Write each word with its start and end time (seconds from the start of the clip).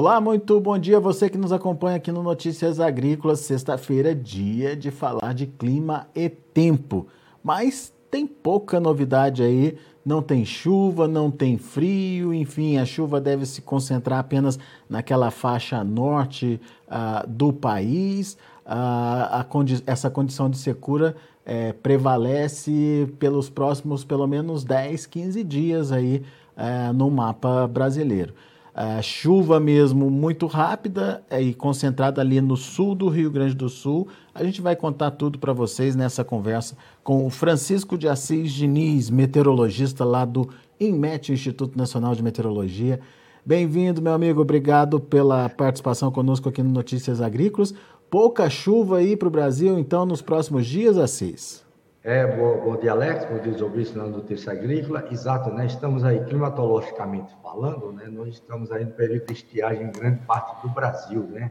Olá, 0.00 0.18
muito 0.18 0.58
bom 0.58 0.78
dia 0.78 0.98
você 0.98 1.28
que 1.28 1.36
nos 1.36 1.52
acompanha 1.52 1.98
aqui 1.98 2.10
no 2.10 2.22
Notícias 2.22 2.80
Agrícolas. 2.80 3.40
Sexta-feira, 3.40 4.14
dia 4.14 4.74
de 4.74 4.90
falar 4.90 5.34
de 5.34 5.46
clima 5.46 6.08
e 6.14 6.26
tempo. 6.30 7.06
Mas 7.44 7.92
tem 8.10 8.26
pouca 8.26 8.80
novidade 8.80 9.42
aí, 9.42 9.76
não 10.02 10.22
tem 10.22 10.42
chuva, 10.42 11.06
não 11.06 11.30
tem 11.30 11.58
frio, 11.58 12.32
enfim, 12.32 12.78
a 12.78 12.86
chuva 12.86 13.20
deve 13.20 13.44
se 13.44 13.60
concentrar 13.60 14.20
apenas 14.20 14.58
naquela 14.88 15.30
faixa 15.30 15.84
norte 15.84 16.58
uh, 16.88 17.28
do 17.28 17.52
país. 17.52 18.38
Uh, 18.64 19.44
condi 19.50 19.82
essa 19.86 20.08
condição 20.08 20.48
de 20.48 20.56
secura 20.56 21.14
é, 21.44 21.74
prevalece 21.74 23.12
pelos 23.18 23.50
próximos 23.50 24.02
pelo 24.02 24.26
menos 24.26 24.64
10, 24.64 25.04
15 25.04 25.44
dias 25.44 25.92
aí 25.92 26.22
é, 26.56 26.90
no 26.90 27.10
mapa 27.10 27.66
brasileiro. 27.66 28.32
É, 28.74 29.02
chuva 29.02 29.58
mesmo 29.58 30.08
muito 30.10 30.46
rápida 30.46 31.22
é, 31.28 31.42
e 31.42 31.52
concentrada 31.52 32.20
ali 32.20 32.40
no 32.40 32.56
sul 32.56 32.94
do 32.94 33.08
Rio 33.08 33.30
Grande 33.30 33.54
do 33.54 33.68
Sul. 33.68 34.08
A 34.34 34.44
gente 34.44 34.60
vai 34.60 34.76
contar 34.76 35.10
tudo 35.12 35.38
para 35.38 35.52
vocês 35.52 35.96
nessa 35.96 36.22
conversa 36.24 36.76
com 37.02 37.26
o 37.26 37.30
Francisco 37.30 37.98
de 37.98 38.08
Assis 38.08 38.52
Diniz, 38.52 39.10
meteorologista 39.10 40.04
lá 40.04 40.24
do 40.24 40.48
INMET, 40.78 41.32
Instituto 41.32 41.76
Nacional 41.76 42.14
de 42.14 42.22
Meteorologia. 42.22 43.00
Bem-vindo, 43.44 44.00
meu 44.00 44.12
amigo. 44.12 44.40
Obrigado 44.40 45.00
pela 45.00 45.48
participação 45.48 46.10
conosco 46.10 46.48
aqui 46.48 46.62
no 46.62 46.70
Notícias 46.70 47.20
Agrícolas. 47.20 47.74
Pouca 48.08 48.48
chuva 48.50 48.98
aí 48.98 49.16
para 49.16 49.28
o 49.28 49.30
Brasil, 49.30 49.78
então, 49.78 50.04
nos 50.04 50.22
próximos 50.22 50.66
dias, 50.66 50.96
Assis? 50.96 51.64
É, 52.02 52.26
bom, 52.26 52.58
bom 52.64 52.76
dia, 52.78 52.92
Alex, 52.92 53.26
bom 53.26 53.38
dia, 53.38 53.62
ouvintes 53.62 53.92
da 53.92 54.04
Notícia 54.04 54.52
Agrícola. 54.52 55.06
Exato, 55.12 55.50
né? 55.50 55.66
Estamos 55.66 56.02
aí, 56.02 56.24
climatologicamente 56.24 57.36
falando, 57.42 57.92
né? 57.92 58.06
Nós 58.06 58.28
estamos 58.28 58.72
aí 58.72 58.86
no 58.86 58.92
período 58.92 59.26
de 59.26 59.34
estiagem 59.34 59.88
em 59.88 59.92
grande 59.92 60.24
parte 60.24 60.62
do 60.66 60.72
Brasil, 60.72 61.24
né? 61.24 61.50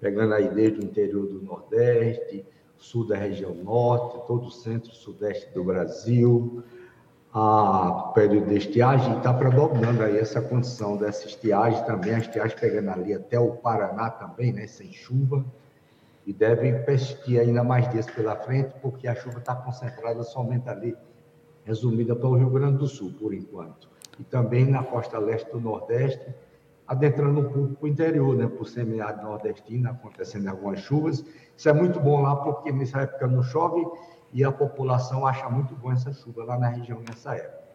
Pegando 0.00 0.32
aí 0.32 0.48
desde 0.48 0.80
o 0.80 0.82
interior 0.82 1.26
do 1.26 1.42
Nordeste, 1.42 2.46
sul 2.78 3.06
da 3.06 3.16
região 3.16 3.52
Norte, 3.52 4.26
todo 4.26 4.46
o 4.46 4.50
centro 4.50 4.90
e 4.90 4.94
sudeste 4.94 5.52
do 5.52 5.62
Brasil, 5.62 6.64
a 7.34 8.12
período 8.14 8.48
de 8.48 8.56
estiagem, 8.56 9.18
está 9.18 9.34
predominando 9.34 10.02
aí 10.02 10.16
essa 10.16 10.40
condição 10.40 10.96
dessa 10.96 11.26
estiagem 11.26 11.84
também, 11.84 12.14
a 12.14 12.18
estiagem 12.20 12.56
pegando 12.58 12.92
ali 12.92 13.12
até 13.12 13.38
o 13.38 13.50
Paraná 13.50 14.08
também, 14.08 14.54
né? 14.54 14.66
Sem 14.66 14.90
chuva 14.90 15.44
e 16.26 16.32
devem 16.32 16.82
persistir 16.82 17.40
ainda 17.40 17.62
mais 17.62 17.88
dias 17.90 18.06
pela 18.06 18.34
frente, 18.34 18.74
porque 18.82 19.06
a 19.06 19.14
chuva 19.14 19.38
está 19.38 19.54
concentrada 19.54 20.24
somente 20.24 20.68
ali, 20.68 20.96
resumida 21.64 22.16
para 22.16 22.28
o 22.28 22.36
Rio 22.36 22.50
Grande 22.50 22.78
do 22.78 22.88
Sul, 22.88 23.12
por 23.18 23.32
enquanto. 23.32 23.88
E 24.18 24.24
também 24.24 24.64
na 24.64 24.82
costa 24.82 25.18
leste 25.18 25.50
do 25.52 25.60
Nordeste, 25.60 26.34
adentrando 26.86 27.40
um 27.40 27.44
pouco 27.44 27.74
para 27.74 27.84
o 27.84 27.88
interior, 27.88 28.36
né, 28.36 28.46
por 28.46 28.66
semiárido 28.66 29.22
nordestino, 29.22 29.90
acontecendo 29.90 30.48
algumas 30.48 30.80
chuvas. 30.80 31.24
Isso 31.56 31.68
é 31.68 31.72
muito 31.72 32.00
bom 32.00 32.22
lá, 32.22 32.34
porque 32.36 32.72
nessa 32.72 33.02
época 33.02 33.26
não 33.26 33.42
chove 33.42 33.84
e 34.32 34.44
a 34.44 34.50
população 34.50 35.26
acha 35.26 35.48
muito 35.48 35.74
bom 35.74 35.92
essa 35.92 36.12
chuva 36.12 36.44
lá 36.44 36.58
na 36.58 36.68
região 36.68 37.00
nessa 37.08 37.34
época. 37.34 37.66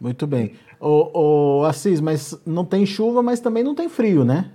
Muito 0.00 0.26
bem. 0.26 0.54
O, 0.78 1.60
o 1.60 1.64
Assis, 1.64 2.00
mas 2.00 2.40
não 2.46 2.64
tem 2.64 2.86
chuva, 2.86 3.22
mas 3.22 3.40
também 3.40 3.64
não 3.64 3.74
tem 3.74 3.88
frio, 3.88 4.24
né? 4.24 4.52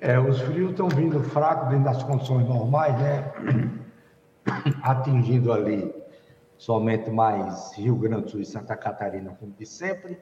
É, 0.00 0.18
os 0.18 0.40
frios 0.40 0.70
estão 0.70 0.88
vindo 0.88 1.22
fracos 1.22 1.68
dentro 1.68 1.84
das 1.84 2.02
condições 2.02 2.46
normais, 2.46 2.94
né? 2.98 3.32
Atingindo 4.82 5.52
ali 5.52 5.94
somente 6.56 7.10
mais 7.10 7.72
Rio 7.76 7.96
Grande 7.96 8.22
do 8.24 8.30
Sul 8.30 8.40
e 8.40 8.46
Santa 8.46 8.76
Catarina, 8.76 9.36
como 9.38 9.52
de 9.52 9.66
sempre. 9.66 10.18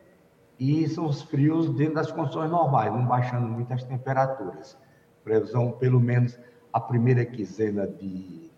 E 0.58 0.88
são 0.88 1.06
os 1.06 1.22
frios 1.22 1.74
dentro 1.74 1.94
das 1.94 2.12
condições 2.12 2.50
normais, 2.50 2.92
não 2.92 3.06
baixando 3.06 3.48
muito 3.48 3.72
as 3.72 3.82
temperaturas. 3.82 4.78
Previsão, 5.24 5.72
pelo 5.72 6.00
menos, 6.00 6.38
a 6.72 6.80
primeira 6.80 7.24
quinzena 7.24 7.86
de, 7.86 8.50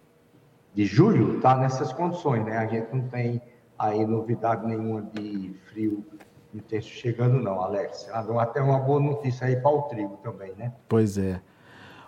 de 0.75 0.85
julho 0.85 1.37
está 1.37 1.57
nessas 1.57 1.93
condições, 1.93 2.45
né? 2.45 2.59
A 2.59 2.67
gente 2.67 2.95
não 2.95 3.09
tem 3.09 3.41
aí 3.79 4.05
novidade 4.07 4.67
nenhuma 4.67 5.03
de 5.03 5.55
frio 5.67 6.05
intenso 6.55 6.89
chegando, 6.89 7.41
não, 7.41 7.61
Alex. 7.61 8.09
Ah, 8.13 8.25
até 8.41 8.63
uma 8.63 8.79
boa 8.79 9.01
notícia 9.01 9.47
aí 9.47 9.57
para 9.57 9.71
o 9.71 9.83
trigo 9.83 10.19
também, 10.23 10.53
né? 10.57 10.73
Pois 10.89 11.19
é. 11.19 11.41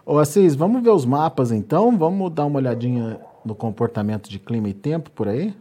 Ô 0.04 0.18
Assis, 0.18 0.54
vamos 0.54 0.82
ver 0.82 0.90
os 0.90 1.04
mapas 1.04 1.50
então? 1.50 1.96
Vamos 1.98 2.30
dar 2.30 2.46
uma 2.46 2.58
olhadinha 2.58 3.20
no 3.44 3.54
comportamento 3.54 4.30
de 4.30 4.38
clima 4.38 4.68
e 4.68 4.74
tempo 4.74 5.10
por 5.10 5.28
aí? 5.28 5.54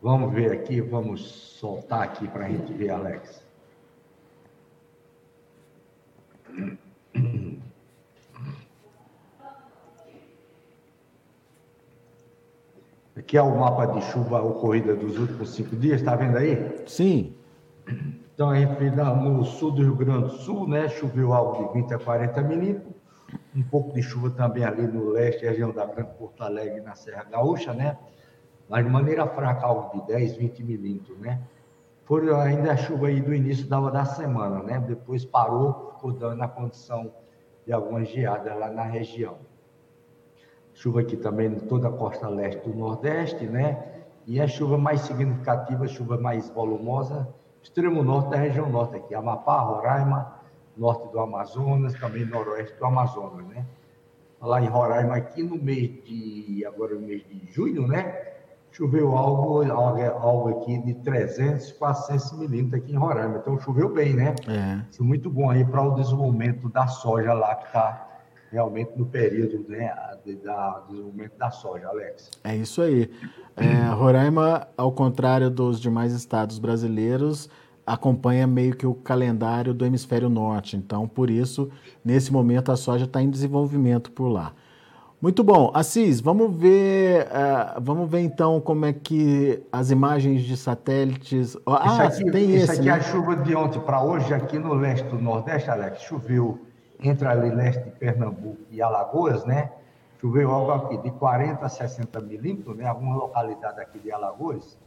Vamos 0.00 0.32
ver 0.32 0.50
aqui, 0.50 0.80
vamos 0.80 1.20
soltar 1.60 2.02
aqui 2.02 2.26
para 2.26 2.46
a 2.46 2.48
gente 2.48 2.72
ver, 2.72 2.90
Alex. 2.90 3.42
Aqui 13.14 13.36
é 13.36 13.42
o 13.42 13.58
mapa 13.58 13.86
de 13.86 14.00
chuva 14.06 14.42
ocorrida 14.42 14.96
dos 14.96 15.18
últimos 15.18 15.50
cinco 15.50 15.76
dias, 15.76 16.00
está 16.00 16.16
vendo 16.16 16.38
aí? 16.38 16.82
Sim. 16.86 17.34
Então, 18.34 18.48
a 18.48 18.58
gente 18.58 18.80
no 18.90 19.44
sul 19.44 19.72
do 19.72 19.82
Rio 19.82 19.94
Grande 19.94 20.24
do 20.24 20.30
Sul, 20.30 20.66
né? 20.66 20.88
Choveu 20.88 21.34
algo 21.34 21.68
de 21.68 21.74
20 21.74 21.92
a 21.92 21.98
40 21.98 22.42
milímetros. 22.42 22.94
Um 23.54 23.62
pouco 23.62 23.92
de 23.92 24.02
chuva 24.02 24.30
também 24.30 24.64
ali 24.64 24.86
no 24.86 25.10
leste, 25.10 25.44
região 25.44 25.70
da 25.70 25.84
Branca 25.86 26.14
Porto 26.18 26.42
Alegre, 26.42 26.80
na 26.80 26.94
Serra 26.94 27.24
Gaúcha, 27.24 27.74
né? 27.74 27.98
Mas 28.68 28.84
de 28.84 28.90
maneira 28.90 29.26
fraca, 29.26 29.66
algo 29.66 30.00
de 30.00 30.06
10, 30.06 30.36
20 30.36 30.64
milímetros, 30.64 31.18
né? 31.18 31.42
Foi 32.04 32.34
ainda 32.34 32.72
a 32.72 32.76
chuva 32.76 33.08
aí 33.08 33.20
do 33.20 33.34
início 33.34 33.66
da, 33.68 33.78
da 33.90 34.04
semana, 34.06 34.62
né? 34.62 34.82
Depois 34.86 35.26
parou, 35.26 35.92
ficou 35.94 36.12
dando 36.12 36.42
a 36.42 36.48
condição 36.48 37.12
de 37.66 37.72
algumas 37.72 38.08
geadas 38.08 38.58
lá 38.58 38.70
na 38.70 38.84
região. 38.84 39.36
Chuva 40.72 41.00
aqui 41.00 41.18
também 41.18 41.48
em 41.48 41.60
toda 41.60 41.88
a 41.88 41.92
costa 41.92 42.28
leste 42.28 42.66
do 42.66 42.74
Nordeste, 42.74 43.44
né? 43.44 44.04
E 44.26 44.40
a 44.40 44.48
chuva 44.48 44.78
mais 44.78 45.02
significativa, 45.02 45.86
chuva 45.86 46.16
mais 46.16 46.48
volumosa, 46.48 47.28
extremo 47.62 48.02
norte 48.02 48.30
da 48.30 48.36
região 48.36 48.68
norte 48.68 48.96
aqui, 48.96 49.14
Amapá, 49.14 49.60
Roraima, 49.60 50.34
norte 50.76 51.10
do 51.12 51.20
Amazonas, 51.20 51.94
também 51.94 52.24
noroeste 52.24 52.76
do 52.76 52.84
Amazonas, 52.84 53.46
né? 53.46 53.64
Lá 54.40 54.60
em 54.60 54.66
Roraima, 54.66 55.16
aqui 55.16 55.42
no 55.42 55.56
mês 55.56 56.02
de, 56.04 56.64
agora 56.66 56.94
no 56.94 57.02
mês 57.02 57.22
de 57.28 57.52
junho, 57.52 57.86
né? 57.86 58.32
Choveu 58.72 59.14
algo, 59.16 59.62
algo 59.70 60.48
aqui 60.60 60.78
de 60.78 60.94
300, 60.94 61.72
400 61.72 62.32
milímetros 62.38 62.82
aqui 62.82 62.92
em 62.92 62.96
Roraima. 62.96 63.36
Então 63.36 63.60
choveu 63.60 63.92
bem, 63.92 64.14
né? 64.14 64.34
É. 64.48 64.84
Isso 64.90 65.02
é 65.02 65.04
muito 65.04 65.30
bom 65.30 65.50
aí 65.50 65.64
para 65.64 65.82
o 65.82 65.94
desenvolvimento 65.94 66.68
da 66.70 66.86
soja 66.86 67.32
lá, 67.34 67.54
que 67.54 67.66
está 67.66 68.11
realmente 68.52 68.92
no 68.96 69.06
período 69.06 69.64
né, 69.66 69.92
da 70.44 70.84
desenvolvimento 70.86 71.32
da 71.38 71.50
soja, 71.50 71.88
Alex. 71.88 72.30
É 72.44 72.54
isso 72.54 72.82
aí. 72.82 73.10
É, 73.56 73.88
Roraima, 73.94 74.68
ao 74.76 74.92
contrário 74.92 75.50
dos 75.50 75.80
demais 75.80 76.12
estados 76.12 76.58
brasileiros, 76.58 77.48
acompanha 77.86 78.46
meio 78.46 78.76
que 78.76 78.86
o 78.86 78.94
calendário 78.94 79.72
do 79.72 79.86
hemisfério 79.86 80.28
norte. 80.28 80.76
Então, 80.76 81.08
por 81.08 81.30
isso, 81.30 81.70
nesse 82.04 82.30
momento, 82.30 82.70
a 82.70 82.76
soja 82.76 83.06
está 83.06 83.22
em 83.22 83.30
desenvolvimento 83.30 84.12
por 84.12 84.28
lá. 84.28 84.52
Muito 85.20 85.42
bom. 85.44 85.70
Assis, 85.72 86.20
vamos 86.20 86.54
ver, 86.54 87.26
uh, 87.26 87.80
vamos 87.80 88.10
ver 88.10 88.20
então 88.20 88.60
como 88.60 88.84
é 88.84 88.92
que 88.92 89.62
as 89.70 89.90
imagens 89.90 90.42
de 90.42 90.56
satélites. 90.56 91.56
Ah, 91.64 92.02
aqui, 92.02 92.30
tem 92.30 92.52
esse. 92.52 92.64
Isso 92.64 92.72
aqui 92.72 92.82
né? 92.82 92.88
é 92.88 92.92
a 92.92 93.00
chuva 93.00 93.36
de 93.36 93.54
ontem 93.54 93.80
para 93.80 94.02
hoje, 94.02 94.34
aqui 94.34 94.58
no 94.58 94.74
leste 94.74 95.06
do 95.08 95.18
Nordeste, 95.20 95.70
Alex. 95.70 96.02
Choveu 96.02 96.58
entre 97.02 97.26
ali 97.26 97.50
leste 97.50 97.82
de 97.82 97.90
Pernambuco 97.90 98.62
e 98.70 98.80
Alagoas, 98.80 99.44
né? 99.44 99.72
Choveu 100.20 100.50
algo 100.50 100.70
aqui 100.70 100.98
de 100.98 101.10
40 101.10 101.64
a 101.64 101.68
60 101.68 102.20
milímetros, 102.20 102.76
né? 102.76 102.86
Algumas 102.86 103.16
localidades 103.16 103.78
aqui 103.78 103.98
de 103.98 104.12
Alagoas 104.12 104.78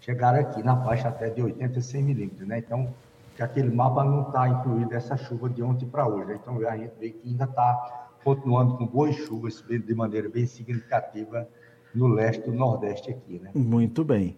chegaram 0.00 0.40
aqui 0.40 0.62
na 0.62 0.76
faixa 0.84 1.08
até 1.08 1.30
de 1.30 1.42
80 1.42 1.78
a 1.78 1.82
100 1.82 2.02
milímetros, 2.02 2.46
né? 2.46 2.58
Então, 2.58 2.92
que 3.34 3.42
aquele 3.42 3.74
mapa 3.74 4.04
não 4.04 4.22
está 4.22 4.48
incluído 4.48 4.92
essa 4.94 5.16
chuva 5.16 5.48
de 5.48 5.62
ontem 5.62 5.86
para 5.86 6.06
hoje. 6.06 6.26
Né? 6.26 6.38
Então, 6.42 6.58
a 6.68 6.76
gente 6.76 6.92
vê 6.98 7.10
que 7.10 7.28
ainda 7.28 7.44
está 7.44 8.08
continuando 8.24 8.76
com 8.76 8.84
boas 8.84 9.14
chuvas 9.14 9.62
de 9.68 9.94
maneira 9.94 10.28
bem 10.28 10.44
significativa 10.44 11.48
no 11.94 12.08
leste 12.08 12.42
do 12.42 12.52
Nordeste 12.52 13.10
aqui, 13.10 13.38
né? 13.38 13.50
Muito 13.54 14.04
bem. 14.04 14.36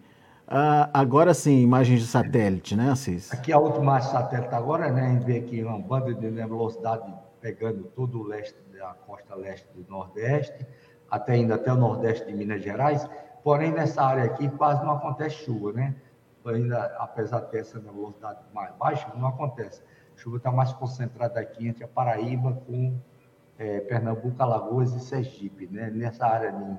Uh, 0.51 0.83
agora 0.93 1.33
sim, 1.33 1.61
imagens 1.61 2.01
de 2.01 2.07
satélite, 2.07 2.75
né, 2.75 2.91
Assis? 2.91 3.31
Aqui 3.31 3.53
a 3.53 3.57
última 3.57 4.01
satélite 4.01 4.53
agora, 4.53 4.91
né? 4.91 5.07
A 5.07 5.09
gente 5.13 5.23
vê 5.23 5.37
aqui 5.37 5.63
uma 5.63 5.79
banda 5.79 6.13
de 6.13 6.29
velocidade 6.29 7.09
pegando 7.39 7.85
todo 7.85 8.19
o 8.19 8.23
leste 8.23 8.57
da 8.77 8.93
costa 9.07 9.33
leste 9.33 9.65
do 9.73 9.89
Nordeste, 9.89 10.67
até 11.09 11.35
ainda 11.35 11.55
até 11.55 11.71
o 11.71 11.77
Nordeste 11.77 12.27
de 12.27 12.33
Minas 12.33 12.61
Gerais. 12.61 13.09
Porém, 13.41 13.71
nessa 13.71 14.03
área 14.03 14.25
aqui 14.25 14.49
quase 14.49 14.83
não 14.83 14.91
acontece 14.91 15.45
chuva, 15.45 15.71
né? 15.71 15.95
Ainda, 16.45 16.97
apesar 16.99 17.39
de 17.39 17.51
ter 17.51 17.59
essa 17.59 17.79
velocidade 17.79 18.39
mais 18.53 18.75
baixa, 18.75 19.07
não 19.15 19.27
acontece. 19.27 19.81
A 20.13 20.19
chuva 20.19 20.35
está 20.35 20.51
mais 20.51 20.73
concentrada 20.73 21.39
aqui 21.39 21.65
entre 21.65 21.85
a 21.85 21.87
Paraíba 21.87 22.61
com 22.67 22.99
é, 23.57 23.79
Pernambuco, 23.79 24.35
Alagoas 24.43 24.93
e 24.95 24.99
Sergipe, 24.99 25.69
né? 25.71 25.89
Nessa 25.89 26.25
área 26.25 26.51
de 26.51 26.77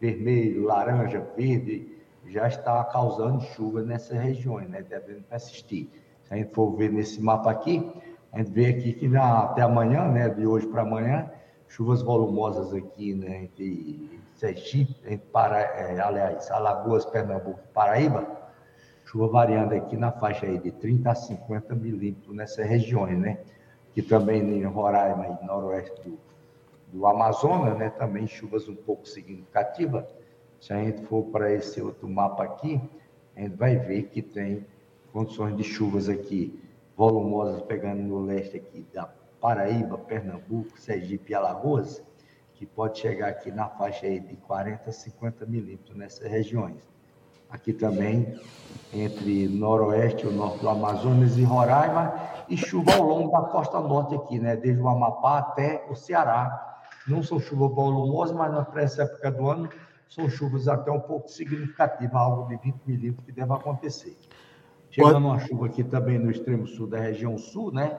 vermelho, 0.00 0.66
laranja, 0.66 1.26
verde, 1.36 1.98
já 2.26 2.46
está 2.48 2.82
causando 2.84 3.40
chuva 3.40 3.82
nessas 3.82 4.18
regiões, 4.18 4.68
né? 4.68 4.82
devendo 4.82 5.22
persistir. 5.24 5.88
Se 6.24 6.34
a 6.34 6.36
gente 6.36 6.52
for 6.54 6.76
ver 6.76 6.90
nesse 6.90 7.20
mapa 7.20 7.50
aqui, 7.50 7.90
A 8.32 8.38
gente 8.38 8.52
vê 8.52 8.66
aqui 8.66 8.92
que 8.92 9.08
na, 9.08 9.40
até 9.40 9.62
amanhã, 9.62 10.06
né, 10.08 10.28
de 10.28 10.46
hoje 10.46 10.66
para 10.68 10.82
amanhã, 10.82 11.28
chuvas 11.66 12.00
volumosas 12.00 12.72
aqui 12.72 13.14
né, 13.14 13.44
entre 13.44 14.20
Sergipe, 14.36 14.94
entre 15.04 15.26
para, 15.32 15.60
é, 15.60 16.00
aliás, 16.00 16.50
Alagoas, 16.50 17.04
Pernambuco 17.04 17.60
e 17.64 17.72
Paraíba, 17.74 18.26
chuva 19.04 19.28
variando 19.28 19.74
aqui 19.74 19.96
na 19.96 20.12
faixa 20.12 20.46
aí 20.46 20.58
de 20.58 20.70
30 20.70 21.10
a 21.10 21.14
50 21.14 21.74
milímetros 21.74 22.34
nessas 22.34 22.66
regiões, 22.66 23.18
né? 23.18 23.38
Que 23.92 24.00
também 24.00 24.40
em 24.40 24.64
Roraima 24.64 25.26
e 25.26 25.44
noroeste 25.44 26.00
do, 26.02 26.18
do 26.92 27.06
Amazonas, 27.06 27.76
né? 27.76 27.90
Também 27.90 28.26
chuvas 28.28 28.68
um 28.68 28.76
pouco 28.76 29.06
significativas. 29.08 30.04
Se 30.60 30.74
a 30.74 30.76
gente 30.76 31.02
for 31.06 31.24
para 31.24 31.52
esse 31.52 31.80
outro 31.80 32.06
mapa 32.06 32.44
aqui, 32.44 32.80
a 33.34 33.40
gente 33.40 33.56
vai 33.56 33.76
ver 33.76 34.04
que 34.04 34.20
tem 34.20 34.66
condições 35.10 35.56
de 35.56 35.64
chuvas 35.64 36.08
aqui 36.08 36.62
volumosas 36.94 37.62
pegando 37.62 38.02
no 38.02 38.20
leste 38.20 38.58
aqui 38.58 38.86
da 38.92 39.08
Paraíba, 39.40 39.96
Pernambuco, 39.96 40.78
Sergipe 40.78 41.32
e 41.32 41.34
Alagoas, 41.34 42.02
que 42.54 42.66
pode 42.66 42.98
chegar 42.98 43.28
aqui 43.28 43.50
na 43.50 43.68
faixa 43.68 44.04
aí 44.04 44.20
de 44.20 44.36
40 44.36 44.90
a 44.90 44.92
50 44.92 45.46
milímetros 45.46 45.96
nessas 45.96 46.30
regiões. 46.30 46.86
Aqui 47.48 47.72
também 47.72 48.38
entre 48.92 49.48
noroeste 49.48 50.26
e 50.26 50.30
norte 50.30 50.60
do 50.60 50.68
Amazonas 50.68 51.38
e 51.38 51.42
Roraima, 51.42 52.12
e 52.50 52.56
chuva 52.56 52.96
ao 52.96 53.02
longo 53.02 53.32
da 53.32 53.48
costa 53.48 53.80
norte 53.80 54.14
aqui, 54.14 54.38
né? 54.38 54.56
Desde 54.56 54.82
o 54.82 54.88
Amapá 54.88 55.38
até 55.38 55.86
o 55.88 55.94
Ceará. 55.94 56.82
Não 57.08 57.22
são 57.22 57.40
chuvas 57.40 57.74
volumosas, 57.74 58.36
mas 58.36 58.52
na 58.52 58.66
essa 58.76 59.04
época 59.04 59.30
do 59.30 59.48
ano 59.48 59.70
são 60.10 60.28
chuvas 60.28 60.66
até 60.66 60.90
um 60.90 61.00
pouco 61.00 61.28
significativas, 61.28 62.14
algo 62.14 62.48
de 62.48 62.56
20 62.56 62.80
milímetros 62.84 63.24
que 63.24 63.32
deve 63.32 63.52
acontecer. 63.52 64.16
Chegando 64.90 65.18
uma 65.18 65.38
chuva 65.38 65.66
aqui 65.66 65.84
também 65.84 66.18
no 66.18 66.32
extremo 66.32 66.66
sul 66.66 66.88
da 66.88 66.98
região 66.98 67.38
sul, 67.38 67.72
né? 67.72 67.96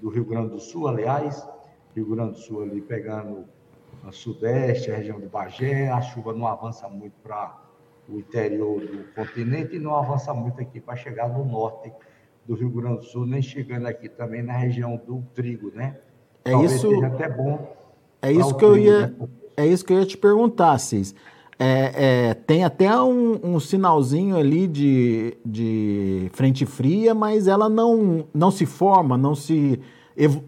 Do 0.00 0.08
Rio 0.08 0.24
Grande 0.24 0.48
do 0.48 0.58
Sul, 0.58 0.88
aliás. 0.88 1.46
Rio 1.94 2.08
Grande 2.08 2.32
do 2.32 2.38
Sul 2.38 2.62
ali 2.62 2.80
pegando 2.80 3.44
a 4.02 4.10
sudeste, 4.10 4.90
a 4.90 4.96
região 4.96 5.20
de 5.20 5.26
Bagé. 5.26 5.90
A 5.90 6.00
chuva 6.00 6.32
não 6.32 6.46
avança 6.46 6.88
muito 6.88 7.12
para 7.22 7.60
o 8.08 8.18
interior 8.18 8.80
do 8.80 9.04
continente 9.14 9.76
e 9.76 9.78
não 9.78 9.94
avança 9.94 10.32
muito 10.32 10.58
aqui 10.58 10.80
para 10.80 10.96
chegar 10.96 11.28
no 11.28 11.44
norte 11.44 11.92
do 12.46 12.54
Rio 12.54 12.70
Grande 12.70 13.00
do 13.00 13.04
Sul, 13.04 13.26
nem 13.26 13.42
chegando 13.42 13.86
aqui 13.86 14.08
também 14.08 14.42
na 14.42 14.54
região 14.54 14.96
do 14.96 15.22
trigo, 15.34 15.70
né? 15.74 15.98
É 16.46 16.52
Talvez 16.52 16.72
isso. 16.72 16.88
Seja 16.88 17.06
até 17.08 17.28
bom. 17.28 17.76
É 18.22 18.32
isso 18.32 18.54
que 18.54 18.64
trigo, 18.64 18.74
eu 18.74 18.78
ia. 18.78 19.06
Né? 19.08 19.28
É 19.54 19.66
isso 19.66 19.84
que 19.84 19.92
eu 19.92 19.98
ia 19.98 20.06
te 20.06 20.16
perguntar, 20.16 20.78
Cis. 20.78 21.14
É, 21.58 22.30
é, 22.30 22.34
tem 22.34 22.64
até 22.64 22.94
um, 23.00 23.38
um, 23.42 23.60
sinalzinho 23.60 24.36
ali 24.36 24.66
de, 24.66 25.36
de 25.44 26.30
frente 26.32 26.66
fria, 26.66 27.14
mas 27.14 27.46
ela 27.46 27.68
não, 27.68 28.26
não 28.34 28.50
se 28.50 28.66
forma, 28.66 29.16
não 29.16 29.34
se 29.34 29.80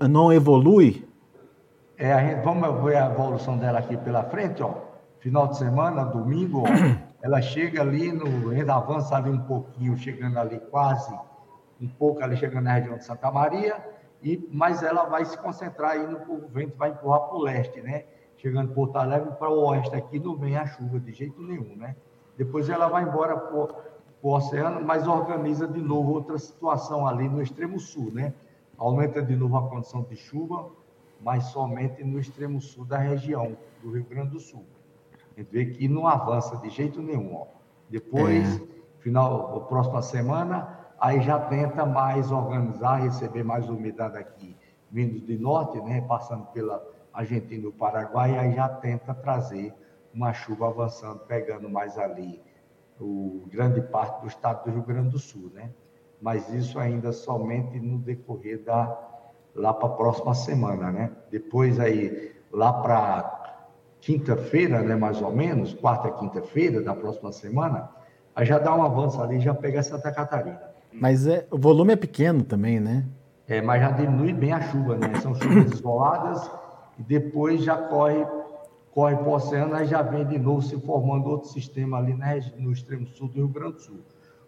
não 0.08 0.32
evolui. 0.32 1.06
É, 1.96 2.12
a 2.12 2.20
gente, 2.20 2.42
vamos 2.42 2.82
ver 2.82 2.96
a 2.96 3.06
evolução 3.06 3.56
dela 3.56 3.78
aqui 3.78 3.96
pela 3.96 4.24
frente, 4.24 4.62
ó. 4.62 4.74
Final 5.20 5.46
de 5.48 5.56
semana, 5.56 6.04
domingo, 6.04 6.62
ó, 6.62 6.66
ela 7.22 7.40
chega 7.40 7.80
ali, 7.80 8.12
no, 8.12 8.50
ainda 8.50 8.74
avança 8.74 9.16
ali 9.16 9.30
um 9.30 9.40
pouquinho, 9.40 9.96
chegando 9.96 10.38
ali 10.38 10.58
quase, 10.70 11.14
um 11.80 11.88
pouco 11.88 12.22
ali 12.22 12.36
chegando 12.36 12.64
na 12.64 12.74
região 12.74 12.96
de 12.96 13.04
Santa 13.04 13.30
Maria, 13.30 13.76
e, 14.22 14.48
mas 14.52 14.82
ela 14.82 15.04
vai 15.04 15.24
se 15.24 15.38
concentrar 15.38 15.92
aí 15.92 16.06
no 16.06 16.18
o 16.18 16.48
vento 16.48 16.76
vai 16.76 16.90
empurrar 16.90 17.20
para 17.20 17.36
o 17.36 17.42
leste, 17.42 17.80
né? 17.80 18.04
Chegando 18.44 18.74
Porto 18.74 18.96
Alegre 18.96 19.30
para 19.38 19.48
o 19.48 19.58
oeste 19.68 19.96
aqui 19.96 20.18
não 20.18 20.36
vem 20.36 20.54
a 20.54 20.66
chuva 20.66 21.00
de 21.00 21.10
jeito 21.12 21.40
nenhum, 21.40 21.74
né? 21.76 21.96
Depois 22.36 22.68
ela 22.68 22.88
vai 22.88 23.02
embora 23.02 23.38
para 23.38 23.56
o 24.22 24.34
oceano, 24.34 24.84
mas 24.84 25.08
organiza 25.08 25.66
de 25.66 25.80
novo 25.80 26.12
outra 26.12 26.36
situação 26.36 27.06
ali 27.06 27.26
no 27.26 27.40
extremo 27.40 27.80
sul, 27.80 28.12
né? 28.12 28.34
Aumenta 28.76 29.22
de 29.22 29.34
novo 29.34 29.56
a 29.56 29.66
condição 29.66 30.02
de 30.02 30.14
chuva, 30.14 30.68
mas 31.22 31.44
somente 31.44 32.04
no 32.04 32.18
extremo 32.18 32.60
sul 32.60 32.84
da 32.84 32.98
região 32.98 33.56
do 33.82 33.92
Rio 33.92 34.04
Grande 34.04 34.32
do 34.32 34.40
Sul. 34.40 34.66
A 35.34 35.40
gente 35.40 35.50
vê 35.50 35.64
que 35.64 35.88
não 35.88 36.06
avança 36.06 36.54
de 36.58 36.68
jeito 36.68 37.00
nenhum, 37.00 37.34
ó. 37.34 37.46
Depois, 37.88 38.60
é. 38.60 38.62
final, 38.98 39.62
próxima 39.70 40.02
semana, 40.02 40.80
aí 41.00 41.22
já 41.22 41.38
tenta 41.40 41.86
mais 41.86 42.30
organizar, 42.30 42.96
receber 42.96 43.42
mais 43.42 43.70
umidade 43.70 44.18
aqui, 44.18 44.54
vindo 44.90 45.18
de 45.18 45.38
norte, 45.38 45.80
né? 45.80 46.02
Passando 46.02 46.44
pela 46.48 46.92
Argentina 47.14 47.62
e 47.62 47.66
o 47.68 47.72
Paraguai, 47.72 48.36
aí 48.36 48.54
já 48.54 48.68
tenta 48.68 49.14
trazer 49.14 49.72
uma 50.12 50.32
chuva 50.32 50.68
avançando, 50.68 51.20
pegando 51.20 51.70
mais 51.70 51.96
ali 51.96 52.42
o 53.00 53.44
grande 53.46 53.80
parte 53.80 54.20
do 54.20 54.26
estado 54.26 54.64
do 54.64 54.70
Rio 54.72 54.82
Grande 54.82 55.10
do 55.10 55.18
Sul, 55.18 55.50
né? 55.54 55.70
Mas 56.20 56.48
isso 56.52 56.78
ainda 56.78 57.12
somente 57.12 57.78
no 57.78 57.98
decorrer 57.98 58.62
da 58.62 59.10
lá 59.54 59.72
para 59.72 59.86
a 59.86 59.92
próxima 59.92 60.34
semana, 60.34 60.90
né? 60.90 61.12
Depois 61.30 61.78
aí 61.78 62.34
lá 62.52 62.72
para 62.72 63.42
quinta-feira, 64.00 64.82
né, 64.82 64.96
mais 64.96 65.22
ou 65.22 65.32
menos, 65.32 65.72
quarta, 65.72 66.10
quinta-feira 66.10 66.82
da 66.82 66.94
próxima 66.94 67.32
semana, 67.32 67.88
aí 68.34 68.44
já 68.44 68.58
dá 68.58 68.74
um 68.74 68.82
avanço 68.82 69.22
ali, 69.22 69.40
já 69.40 69.54
pega 69.54 69.82
Santa 69.82 70.12
Catarina. 70.12 70.60
Mas 70.92 71.26
é, 71.26 71.46
o 71.50 71.58
volume 71.58 71.94
é 71.94 71.96
pequeno 71.96 72.42
também, 72.42 72.78
né? 72.78 73.04
É, 73.48 73.60
mas 73.62 73.80
já 73.80 73.90
diminui 73.90 74.32
bem 74.32 74.52
a 74.52 74.60
chuva, 74.60 74.96
né? 74.96 75.14
São 75.20 75.34
chuvas 75.34 75.72
isoladas 75.72 76.50
e 76.98 77.02
depois 77.02 77.62
já 77.62 77.76
corre 77.76 78.24
corre 78.94 79.16
para 79.16 79.28
o 79.28 79.32
oceano, 79.32 79.74
aí 79.74 79.86
já 79.86 80.02
vem 80.02 80.24
de 80.24 80.38
novo 80.38 80.62
se 80.62 80.80
formando 80.80 81.28
outro 81.28 81.48
sistema 81.48 81.98
ali 81.98 82.16
no 82.56 82.70
extremo 82.70 83.06
sul 83.08 83.26
do 83.26 83.34
Rio 83.34 83.48
Grande 83.48 83.72
do 83.72 83.80
Sul. 83.80 84.00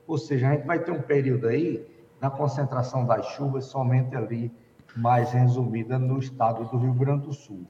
Ou 0.06 0.16
seja, 0.16 0.48
a 0.48 0.52
gente 0.52 0.64
vai 0.64 0.78
ter 0.78 0.93
um 0.93 1.02
período 1.02 1.48
aí 1.48 1.84
da 2.20 2.31
concentração 2.31 3.04
das 3.04 3.26
chuvas 3.31 3.64
somente 3.64 4.14
ali, 4.14 4.52
mais 4.96 5.32
resumida 5.32 5.98
no 5.98 6.19
estado 6.20 6.64
do 6.70 6.78
Rio 6.78 6.93
Grande 6.93 7.26
do 7.26 7.32
Sul. 7.32 7.66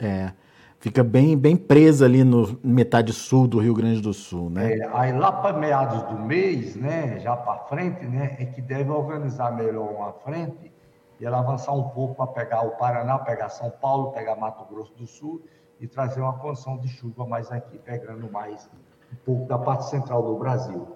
É, 0.00 0.32
fica 0.80 1.04
bem, 1.04 1.36
bem 1.36 1.56
presa 1.56 2.06
ali 2.06 2.24
no 2.24 2.58
metade 2.64 3.12
sul 3.12 3.46
do 3.46 3.58
Rio 3.58 3.74
Grande 3.74 4.00
do 4.00 4.14
Sul, 4.14 4.48
né? 4.48 4.78
É, 4.78 4.88
aí 4.94 5.12
lá 5.12 5.30
para 5.30 5.58
meados 5.58 6.02
do 6.04 6.18
mês, 6.18 6.74
né, 6.74 7.20
já 7.20 7.36
para 7.36 7.58
frente, 7.64 8.04
né, 8.06 8.34
é 8.40 8.46
que 8.46 8.62
deve 8.62 8.90
organizar 8.90 9.54
melhor 9.54 9.90
uma 9.90 10.12
frente 10.12 10.72
e 11.20 11.24
ela 11.24 11.38
avançar 11.38 11.72
um 11.72 11.88
pouco 11.90 12.14
para 12.14 12.26
pegar 12.26 12.62
o 12.62 12.72
Paraná, 12.72 13.18
pegar 13.18 13.48
São 13.48 13.70
Paulo, 13.70 14.12
pegar 14.12 14.36
Mato 14.36 14.64
Grosso 14.72 14.94
do 14.94 15.06
Sul 15.06 15.42
e 15.80 15.86
trazer 15.86 16.20
uma 16.20 16.34
condição 16.34 16.78
de 16.78 16.88
chuva 16.88 17.26
mais 17.26 17.50
aqui, 17.50 17.78
pegando 17.78 18.30
mais 18.30 18.68
um 19.12 19.16
pouco 19.24 19.46
da 19.46 19.58
parte 19.58 19.88
central 19.88 20.22
do 20.22 20.36
Brasil. 20.36 20.88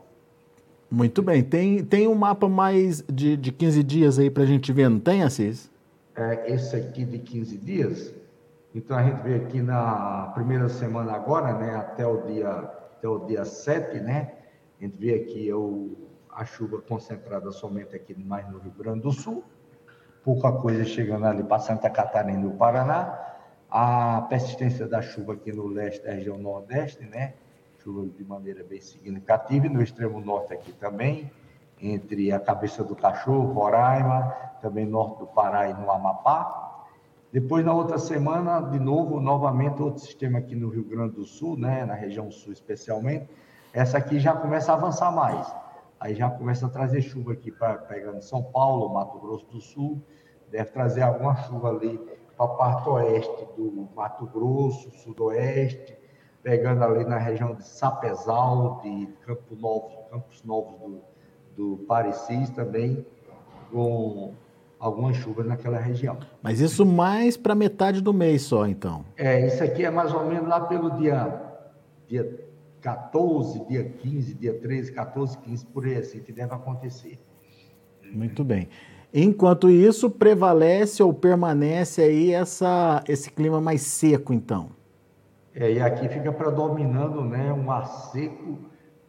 Muito 0.91 1.23
bem. 1.23 1.43
Tem, 1.43 1.85
tem 1.85 2.09
um 2.09 2.15
mapa 2.15 2.49
mais 2.49 3.03
de, 3.03 3.37
de 3.37 3.53
15 3.53 3.83
dias 3.83 4.19
aí 4.19 4.31
para 4.31 4.43
a 4.43 4.47
gente 4.47 4.73
ver, 4.73 4.89
não 4.89 4.99
tem, 4.99 5.23
Assis? 5.23 5.71
É, 6.17 6.53
esse 6.53 6.75
aqui 6.75 7.05
de 7.05 7.19
15 7.19 7.59
dias. 7.59 8.15
Então 8.75 8.97
a 8.97 9.03
gente 9.03 9.23
vê 9.23 9.37
aqui 9.37 9.61
na 9.61 10.33
primeira 10.35 10.69
semana 10.69 11.13
agora, 11.13 11.55
né, 11.59 11.77
até 11.77 12.07
o 12.07 12.23
dia, 12.23 12.49
até 12.51 13.09
o 13.09 13.19
dia 13.27 13.45
7, 13.45 14.01
né? 14.01 14.33
A 14.81 14.85
gente 14.85 14.97
vê 14.97 15.15
aqui 15.15 15.53
o, 15.53 15.97
a 16.31 16.45
chuva 16.45 16.81
concentrada 16.81 17.51
somente 17.53 17.95
aqui 17.95 18.15
mais 18.19 18.51
no 18.51 18.59
Rio 18.59 18.73
Grande 18.77 19.01
do 19.01 19.13
Sul 19.13 19.45
pouca 20.29 20.53
coisa 20.53 20.85
chegando 20.85 21.25
ali 21.25 21.43
para 21.43 21.59
Santa 21.59 21.89
Catarina 21.89 22.43
e 22.43 22.47
o 22.47 22.51
Paraná. 22.51 23.19
A 23.71 24.27
persistência 24.29 24.87
da 24.87 25.01
chuva 25.01 25.33
aqui 25.33 25.51
no 25.51 25.67
leste 25.67 26.05
da 26.05 26.13
região 26.13 26.37
nordeste, 26.37 27.03
né? 27.03 27.33
Chuva 27.83 28.07
de 28.07 28.25
maneira 28.25 28.63
bem 28.63 28.79
significativa, 28.79 29.65
e 29.65 29.71
no 29.71 29.81
extremo 29.81 30.21
norte 30.21 30.53
aqui 30.53 30.71
também, 30.73 31.33
entre 31.81 32.31
a 32.31 32.39
cabeça 32.39 32.85
do 32.85 32.95
cachorro, 32.95 33.55
Roraima, 33.55 34.35
também 34.61 34.85
norte 34.85 35.21
do 35.21 35.27
Pará 35.27 35.71
e 35.71 35.73
no 35.73 35.91
Amapá. 35.91 36.85
Depois, 37.33 37.65
na 37.65 37.73
outra 37.73 37.97
semana, 37.97 38.61
de 38.61 38.79
novo, 38.79 39.21
novamente, 39.21 39.81
outro 39.81 40.01
sistema 40.01 40.41
aqui 40.41 40.55
no 40.55 40.69
Rio 40.69 40.85
Grande 40.85 41.15
do 41.15 41.25
Sul, 41.25 41.57
né? 41.57 41.87
Na 41.87 41.95
região 41.95 42.31
sul 42.31 42.53
especialmente. 42.53 43.31
Essa 43.73 43.97
aqui 43.97 44.19
já 44.19 44.35
começa 44.35 44.73
a 44.73 44.75
avançar 44.75 45.11
mais. 45.11 45.51
Aí 46.01 46.15
já 46.15 46.31
começa 46.31 46.67
a 46.67 46.69
trazer 46.69 47.03
chuva 47.03 47.33
aqui 47.33 47.51
para 47.51 47.75
pegando 47.79 48.23
São 48.23 48.43
Paulo, 48.43 48.93
Mato 48.93 49.19
Grosso 49.19 49.47
do 49.47 49.61
Sul, 49.61 50.01
deve 50.51 50.71
trazer 50.71 51.03
alguma 51.03 51.35
chuva 51.37 51.71
ali 51.71 51.99
para 52.37 52.47
a 52.47 52.49
parte 52.49 52.89
oeste 52.89 53.49
do 53.57 53.89
Mato 53.97 54.27
Grosso, 54.27 54.91
sudoeste, 54.93 55.97
pegando 56.43 56.85
ali 56.85 57.05
na 57.05 57.19
região 57.19 57.55
de 57.55 57.67
Sapezal, 57.67 58.81
de 58.83 59.09
Campo 59.27 59.57
Novo, 59.57 60.05
Campos 60.09 60.43
Novos 60.45 60.79
do, 60.79 61.01
do 61.57 61.85
Parecis 61.85 62.49
também, 62.51 63.05
com 63.73 64.35
algumas 64.79 65.17
chuvas 65.17 65.47
naquela 65.47 65.79
região. 65.79 66.17
Mas 66.41 66.61
isso 66.61 66.87
mais 66.87 67.37
para 67.37 67.57
metade 67.57 68.01
do 68.01 68.15
mês 68.15 68.43
só, 68.43 68.69
então? 68.69 69.05
É, 69.17 69.45
isso 69.47 69.63
aqui 69.65 69.85
é 69.85 69.91
mais 69.91 70.15
ou 70.15 70.25
menos 70.25 70.49
lá 70.49 70.61
pelo 70.61 70.93
dia, 70.93 71.43
dia 72.07 72.48
14, 72.81 73.67
dia 73.67 73.85
15, 73.85 74.35
dia 74.35 74.55
13, 74.55 74.93
14, 74.93 75.39
15, 75.39 75.67
por 75.67 75.85
aí 75.85 75.97
assim, 75.97 76.21
que 76.21 76.33
deve 76.33 76.53
acontecer. 76.55 77.19
Muito 78.13 78.45
bem. 78.45 78.69
Enquanto 79.13 79.71
isso, 79.71 80.11
prevalece 80.11 81.03
ou 81.03 81.15
permanece 81.15 82.03
aí 82.03 82.33
essa, 82.33 83.03
esse 83.09 83.31
clima 83.31 83.61
mais 83.61 83.83
seco, 83.83 84.33
então? 84.33 84.71
É, 85.55 85.73
e 85.73 85.81
aqui 85.81 86.09
fica 86.09 86.33
predominando 86.33 87.25
né, 87.25 87.53
um 87.53 87.71
ar 87.71 87.87
seco 87.87 88.59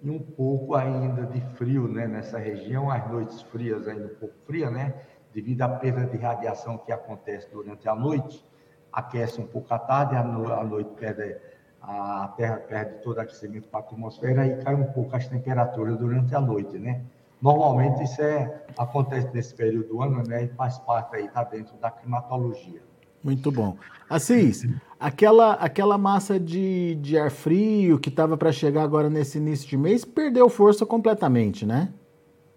e 0.01 0.09
um 0.09 0.19
pouco 0.19 0.75
ainda 0.75 1.25
de 1.25 1.41
frio 1.55 1.87
né, 1.87 2.07
nessa 2.07 2.39
região, 2.39 2.89
as 2.89 3.09
noites 3.11 3.41
frias 3.41 3.87
ainda 3.87 4.05
um 4.05 4.15
pouco 4.15 4.35
frias, 4.45 4.71
né? 4.71 4.93
devido 5.33 5.61
à 5.61 5.69
perda 5.69 6.05
de 6.05 6.17
radiação 6.17 6.77
que 6.77 6.91
acontece 6.91 7.49
durante 7.51 7.87
a 7.87 7.95
noite, 7.95 8.43
aquece 8.91 9.39
um 9.39 9.45
pouco 9.45 9.73
à 9.73 9.79
tarde, 9.79 10.15
à 10.15 10.23
noite 10.23 10.89
perde, 10.95 11.37
a 11.81 12.33
Terra 12.35 12.57
perde 12.57 13.01
todo 13.01 13.17
o 13.17 13.21
aquecimento 13.21 13.67
para 13.67 13.79
a 13.79 13.83
atmosfera 13.83 14.45
e 14.45 14.57
cai 14.63 14.75
um 14.75 14.85
pouco 14.85 15.15
as 15.15 15.27
temperaturas 15.27 15.97
durante 15.97 16.35
a 16.35 16.41
noite, 16.41 16.77
né? 16.77 17.01
Normalmente 17.41 18.03
isso 18.03 18.21
é, 18.21 18.63
acontece 18.77 19.29
nesse 19.33 19.55
período 19.55 19.87
do 19.87 20.01
ano, 20.01 20.23
né? 20.27 20.43
E 20.43 20.47
faz 20.49 20.77
parte 20.79 21.15
aí, 21.15 21.25
está 21.25 21.43
dentro 21.43 21.75
da 21.77 21.89
climatologia. 21.89 22.81
Muito 23.23 23.51
bom. 23.51 23.77
Assis, 24.09 24.67
aquela, 24.99 25.53
aquela 25.53 25.97
massa 25.97 26.39
de, 26.39 26.95
de 26.95 27.17
ar 27.17 27.29
frio 27.29 27.99
que 27.99 28.09
estava 28.09 28.37
para 28.37 28.51
chegar 28.51 28.83
agora 28.83 29.09
nesse 29.09 29.37
início 29.37 29.67
de 29.67 29.77
mês 29.77 30.03
perdeu 30.03 30.49
força 30.49 30.85
completamente, 30.85 31.65
né? 31.65 31.93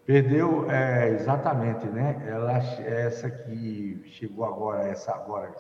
Perdeu, 0.04 0.68
é, 0.70 1.10
exatamente, 1.10 1.86
né? 1.86 2.24
Ela, 2.26 2.58
essa 2.58 3.30
que 3.30 4.02
chegou 4.06 4.44
agora, 4.44 4.82
essa 4.88 5.12
agora, 5.12 5.52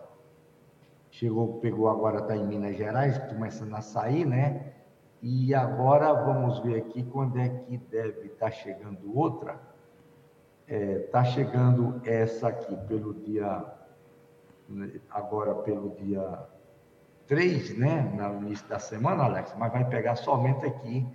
chegou, 1.12 1.60
pegou 1.60 1.88
agora, 1.88 2.20
está 2.20 2.34
em 2.34 2.46
Minas 2.46 2.76
Gerais, 2.76 3.18
começando 3.28 3.74
a 3.74 3.82
sair, 3.82 4.24
né? 4.24 4.72
E 5.20 5.54
agora 5.54 6.12
vamos 6.12 6.58
ver 6.60 6.78
aqui 6.78 7.04
quando 7.04 7.38
é 7.38 7.48
que 7.48 7.76
deve 7.76 8.26
estar 8.26 8.46
tá 8.46 8.50
chegando 8.50 9.16
outra. 9.16 9.60
Está 10.66 10.74
é, 10.74 10.98
tá 11.00 11.24
chegando 11.24 12.00
essa 12.04 12.48
aqui 12.48 12.74
pelo 12.88 13.12
dia, 13.14 13.64
agora 15.10 15.54
pelo 15.56 15.90
dia 15.90 16.48
3, 17.26 17.78
né? 17.78 18.00
No 18.16 18.46
início 18.46 18.66
da 18.66 18.78
semana, 18.78 19.24
Alex, 19.24 19.54
mas 19.58 19.70
vai 19.70 19.84
pegar 19.84 20.16
somente 20.16 20.64
aqui, 20.64 21.06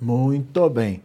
Muito 0.00 0.70
bem. 0.70 1.02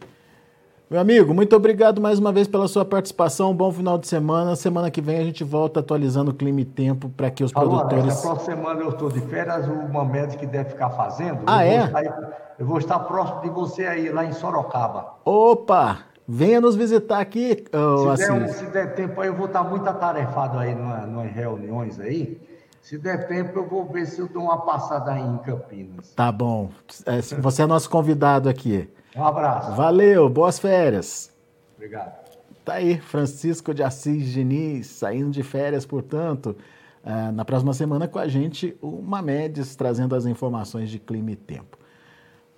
Meu 0.90 0.98
amigo, 0.98 1.32
muito 1.32 1.54
obrigado 1.54 2.00
mais 2.00 2.18
uma 2.18 2.32
vez 2.32 2.48
pela 2.48 2.66
sua 2.66 2.84
participação. 2.84 3.52
Um 3.52 3.54
bom 3.54 3.70
final 3.70 3.96
de 3.96 4.08
semana. 4.08 4.56
Semana 4.56 4.90
que 4.90 5.00
vem 5.00 5.20
a 5.20 5.24
gente 5.24 5.44
volta 5.44 5.78
atualizando 5.78 6.32
o 6.32 6.34
clima 6.34 6.62
e 6.62 6.64
tempo 6.64 7.08
para 7.08 7.30
que 7.30 7.44
os 7.44 7.52
Alô, 7.54 7.76
produtores. 7.76 8.02
Alex, 8.02 8.18
a 8.18 8.22
próxima 8.22 8.56
semana 8.56 8.80
eu 8.80 8.88
estou 8.88 9.08
de 9.08 9.20
férias, 9.20 9.68
o 9.68 9.88
Mamed 9.88 10.36
que 10.36 10.46
deve 10.46 10.70
ficar 10.70 10.90
fazendo. 10.90 11.42
Ah, 11.46 11.64
eu 11.64 11.72
é? 11.72 11.78
Vou 11.78 11.86
estar, 11.86 12.32
eu 12.58 12.66
vou 12.66 12.78
estar 12.78 12.98
próximo 12.98 13.40
de 13.42 13.50
você 13.50 13.86
aí, 13.86 14.08
lá 14.08 14.24
em 14.24 14.32
Sorocaba. 14.32 15.14
Opa! 15.24 15.98
Venha 16.26 16.60
nos 16.60 16.74
visitar 16.74 17.20
aqui, 17.20 17.64
oh, 17.72 18.16
se, 18.16 18.28
der, 18.28 18.48
se 18.48 18.66
der 18.66 18.94
tempo 18.94 19.20
aí, 19.20 19.28
eu 19.28 19.34
vou 19.34 19.46
estar 19.46 19.62
muito 19.62 19.88
atarefado 19.88 20.58
aí 20.58 20.74
nas 20.74 21.32
reuniões 21.32 22.00
aí. 22.00 22.40
Se 22.80 22.98
der 22.98 23.28
tempo, 23.28 23.58
eu 23.58 23.68
vou 23.68 23.86
ver 23.86 24.06
se 24.06 24.20
eu 24.20 24.28
dou 24.28 24.44
uma 24.44 24.58
passada 24.58 25.12
aí 25.12 25.22
em 25.22 25.38
Campinas. 25.38 26.12
Tá 26.14 26.32
bom. 26.32 26.70
É, 27.06 27.20
você 27.20 27.62
é 27.62 27.66
nosso 27.66 27.88
convidado 27.90 28.48
aqui. 28.48 28.88
Um 29.14 29.24
abraço. 29.24 29.72
Valeu, 29.72 30.28
boas 30.28 30.58
férias. 30.58 31.32
Obrigado. 31.76 32.30
Tá 32.64 32.74
aí, 32.74 32.98
Francisco 32.98 33.74
de 33.74 33.82
Assis 33.82 34.28
Diniz, 34.28 34.86
saindo 34.86 35.30
de 35.30 35.42
férias, 35.42 35.84
portanto. 35.84 36.56
Uh, 37.02 37.32
na 37.32 37.44
próxima 37.44 37.72
semana 37.72 38.06
com 38.06 38.18
a 38.18 38.28
gente, 38.28 38.76
o 38.82 39.00
Mamedes 39.00 39.74
trazendo 39.74 40.14
as 40.14 40.26
informações 40.26 40.90
de 40.90 40.98
clima 40.98 41.30
e 41.30 41.36
tempo. 41.36 41.78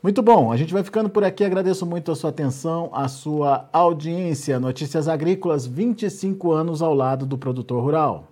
Muito 0.02 0.21
bom, 0.21 0.50
a 0.50 0.57
gente 0.57 0.73
vai 0.73 0.83
ficando 0.83 1.09
por 1.09 1.23
aqui. 1.23 1.45
Agradeço 1.45 1.87
muito 1.87 2.11
a 2.11 2.17
sua 2.17 2.31
atenção, 2.31 2.91
a 2.93 3.07
sua 3.07 3.69
audiência. 3.73 4.59
Notícias 4.59 5.07
Agrícolas, 5.07 5.64
25 5.64 6.50
anos 6.50 6.83
ao 6.83 6.93
lado 6.93 7.25
do 7.25 7.38
produtor 7.38 7.81
rural. 7.81 8.31